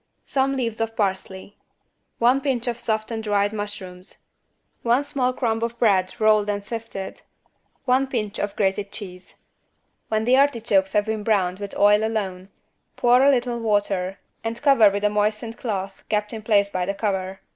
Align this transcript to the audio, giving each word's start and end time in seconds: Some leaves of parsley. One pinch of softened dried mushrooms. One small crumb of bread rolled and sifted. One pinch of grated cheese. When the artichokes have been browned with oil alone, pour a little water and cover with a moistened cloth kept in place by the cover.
Some 0.25 0.55
leaves 0.55 0.81
of 0.81 0.95
parsley. 0.95 1.59
One 2.17 2.41
pinch 2.41 2.65
of 2.65 2.79
softened 2.79 3.23
dried 3.23 3.53
mushrooms. 3.53 4.25
One 4.81 5.03
small 5.03 5.31
crumb 5.31 5.61
of 5.61 5.77
bread 5.77 6.11
rolled 6.19 6.49
and 6.49 6.63
sifted. 6.63 7.21
One 7.85 8.07
pinch 8.07 8.39
of 8.39 8.55
grated 8.55 8.91
cheese. 8.91 9.35
When 10.07 10.25
the 10.25 10.37
artichokes 10.37 10.93
have 10.93 11.05
been 11.05 11.21
browned 11.21 11.59
with 11.59 11.77
oil 11.77 12.03
alone, 12.03 12.49
pour 12.95 13.21
a 13.21 13.29
little 13.29 13.59
water 13.59 14.17
and 14.43 14.59
cover 14.59 14.89
with 14.89 15.03
a 15.03 15.09
moistened 15.11 15.59
cloth 15.59 16.03
kept 16.09 16.33
in 16.33 16.41
place 16.41 16.71
by 16.71 16.87
the 16.87 16.95
cover. 16.95 17.41